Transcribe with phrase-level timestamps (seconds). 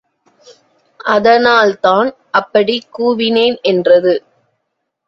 [0.99, 2.09] அதனால்தான்
[2.31, 4.15] அப்படிக் கூவினேன் என்றது.